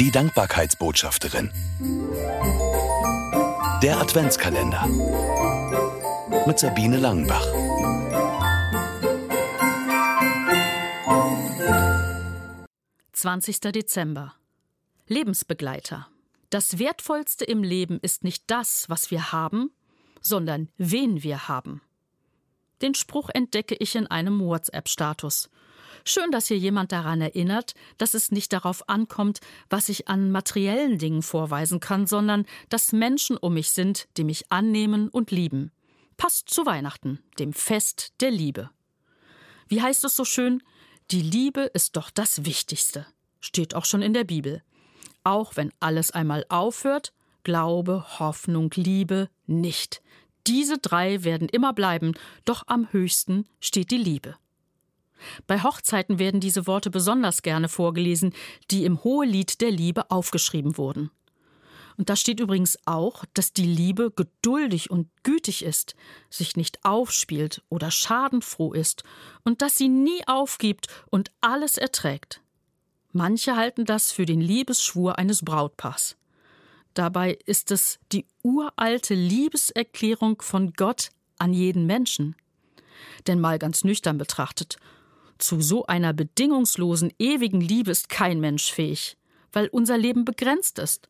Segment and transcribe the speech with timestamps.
[0.00, 1.50] Die Dankbarkeitsbotschafterin.
[3.82, 4.86] Der Adventskalender.
[6.46, 7.44] Mit Sabine Langenbach.
[13.12, 14.34] Zwanzigster Dezember.
[15.08, 16.06] Lebensbegleiter.
[16.48, 19.72] Das Wertvollste im Leben ist nicht das, was wir haben,
[20.20, 21.82] sondern wen wir haben.
[22.82, 25.50] Den Spruch entdecke ich in einem WhatsApp-Status.
[26.10, 30.96] Schön, dass hier jemand daran erinnert, dass es nicht darauf ankommt, was ich an materiellen
[30.96, 35.70] Dingen vorweisen kann, sondern dass Menschen um mich sind, die mich annehmen und lieben.
[36.16, 38.70] Passt zu Weihnachten, dem Fest der Liebe.
[39.68, 40.62] Wie heißt es so schön?
[41.10, 43.04] Die Liebe ist doch das Wichtigste.
[43.38, 44.62] Steht auch schon in der Bibel.
[45.24, 47.12] Auch wenn alles einmal aufhört,
[47.44, 50.00] Glaube, Hoffnung, Liebe nicht.
[50.46, 52.14] Diese drei werden immer bleiben,
[52.46, 54.36] doch am höchsten steht die Liebe.
[55.46, 58.32] Bei Hochzeiten werden diese Worte besonders gerne vorgelesen,
[58.70, 61.10] die im Hohelied der Liebe aufgeschrieben wurden.
[61.96, 65.96] Und da steht übrigens auch, dass die Liebe geduldig und gütig ist,
[66.30, 69.02] sich nicht aufspielt oder schadenfroh ist
[69.42, 72.40] und dass sie nie aufgibt und alles erträgt.
[73.12, 76.16] Manche halten das für den Liebesschwur eines Brautpaars.
[76.94, 82.36] Dabei ist es die uralte Liebeserklärung von Gott an jeden Menschen.
[83.26, 84.78] Denn mal ganz nüchtern betrachtet,
[85.38, 89.16] zu so einer bedingungslosen, ewigen Liebe ist kein Mensch fähig,
[89.52, 91.08] weil unser Leben begrenzt ist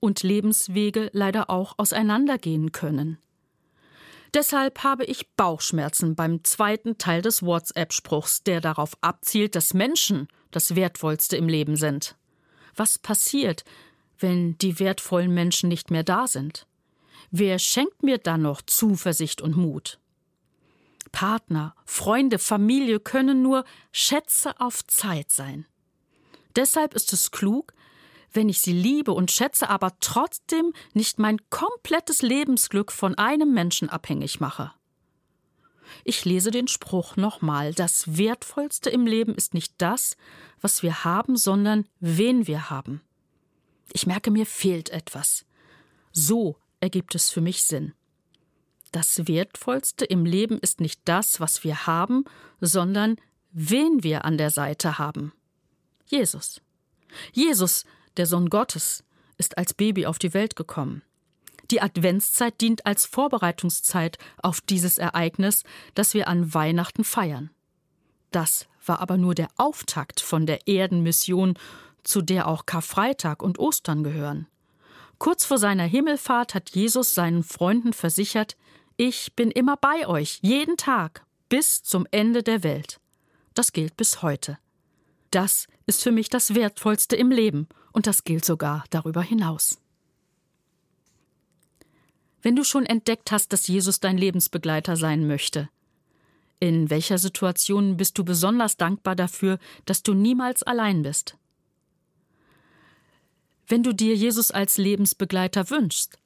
[0.00, 3.18] und Lebenswege leider auch auseinandergehen können.
[4.32, 10.76] Deshalb habe ich Bauchschmerzen beim zweiten Teil des WhatsApp-Spruchs, der darauf abzielt, dass Menschen das
[10.76, 12.16] Wertvollste im Leben sind.
[12.76, 13.64] Was passiert,
[14.18, 16.66] wenn die wertvollen Menschen nicht mehr da sind?
[17.32, 19.98] Wer schenkt mir dann noch Zuversicht und Mut?
[21.12, 25.66] Partner, Freunde, Familie können nur Schätze auf Zeit sein.
[26.56, 27.72] Deshalb ist es klug,
[28.32, 33.88] wenn ich sie liebe und schätze, aber trotzdem nicht mein komplettes Lebensglück von einem Menschen
[33.88, 34.72] abhängig mache.
[36.04, 37.74] Ich lese den Spruch nochmal.
[37.74, 40.16] Das Wertvollste im Leben ist nicht das,
[40.60, 43.00] was wir haben, sondern wen wir haben.
[43.92, 45.44] Ich merke, mir fehlt etwas.
[46.12, 47.92] So ergibt es für mich Sinn.
[48.92, 52.24] Das Wertvollste im Leben ist nicht das, was wir haben,
[52.60, 53.16] sondern
[53.52, 55.32] wen wir an der Seite haben.
[56.06, 56.60] Jesus.
[57.32, 57.84] Jesus,
[58.16, 59.04] der Sohn Gottes,
[59.38, 61.02] ist als Baby auf die Welt gekommen.
[61.70, 65.62] Die Adventszeit dient als Vorbereitungszeit auf dieses Ereignis,
[65.94, 67.50] das wir an Weihnachten feiern.
[68.32, 71.54] Das war aber nur der Auftakt von der Erdenmission,
[72.02, 74.46] zu der auch Karfreitag und Ostern gehören.
[75.18, 78.56] Kurz vor seiner Himmelfahrt hat Jesus seinen Freunden versichert,
[79.00, 83.00] ich bin immer bei euch, jeden Tag, bis zum Ende der Welt.
[83.54, 84.58] Das gilt bis heute.
[85.30, 89.80] Das ist für mich das Wertvollste im Leben, und das gilt sogar darüber hinaus.
[92.42, 95.70] Wenn du schon entdeckt hast, dass Jesus dein Lebensbegleiter sein möchte,
[96.58, 101.38] in welcher Situation bist du besonders dankbar dafür, dass du niemals allein bist?
[103.66, 106.18] Wenn du dir Jesus als Lebensbegleiter wünschst,